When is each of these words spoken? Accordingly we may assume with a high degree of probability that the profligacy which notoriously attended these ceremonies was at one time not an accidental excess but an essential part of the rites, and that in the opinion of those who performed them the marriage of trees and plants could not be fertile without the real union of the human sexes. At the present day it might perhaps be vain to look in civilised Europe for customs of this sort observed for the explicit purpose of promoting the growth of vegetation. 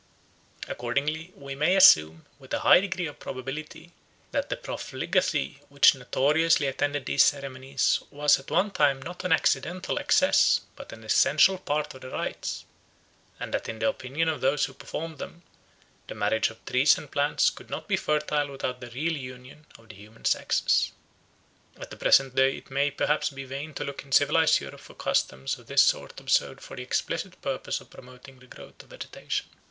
Accordingly 0.67 1.31
we 1.35 1.53
may 1.53 1.75
assume 1.75 2.25
with 2.39 2.51
a 2.55 2.61
high 2.61 2.79
degree 2.81 3.05
of 3.05 3.19
probability 3.19 3.91
that 4.31 4.49
the 4.49 4.57
profligacy 4.57 5.59
which 5.69 5.93
notoriously 5.93 6.65
attended 6.65 7.05
these 7.05 7.21
ceremonies 7.21 8.01
was 8.09 8.39
at 8.39 8.49
one 8.49 8.71
time 8.71 8.99
not 8.99 9.23
an 9.23 9.31
accidental 9.31 9.99
excess 9.99 10.61
but 10.75 10.91
an 10.91 11.03
essential 11.03 11.59
part 11.59 11.93
of 11.93 12.01
the 12.01 12.09
rites, 12.09 12.65
and 13.39 13.53
that 13.53 13.69
in 13.69 13.77
the 13.77 13.87
opinion 13.87 14.27
of 14.27 14.41
those 14.41 14.65
who 14.65 14.73
performed 14.73 15.19
them 15.19 15.43
the 16.07 16.15
marriage 16.15 16.49
of 16.49 16.65
trees 16.65 16.97
and 16.97 17.11
plants 17.11 17.51
could 17.51 17.69
not 17.69 17.87
be 17.87 17.95
fertile 17.95 18.47
without 18.49 18.81
the 18.81 18.89
real 18.89 19.15
union 19.15 19.67
of 19.77 19.89
the 19.89 19.95
human 19.95 20.25
sexes. 20.25 20.93
At 21.79 21.91
the 21.91 21.95
present 21.95 22.33
day 22.33 22.57
it 22.57 22.71
might 22.71 22.97
perhaps 22.97 23.29
be 23.29 23.45
vain 23.45 23.75
to 23.75 23.83
look 23.83 24.03
in 24.03 24.11
civilised 24.11 24.61
Europe 24.61 24.81
for 24.81 24.95
customs 24.95 25.59
of 25.59 25.67
this 25.67 25.83
sort 25.83 26.19
observed 26.19 26.61
for 26.61 26.75
the 26.75 26.81
explicit 26.81 27.39
purpose 27.43 27.79
of 27.81 27.91
promoting 27.91 28.39
the 28.39 28.47
growth 28.47 28.81
of 28.81 28.89
vegetation. 28.89 29.45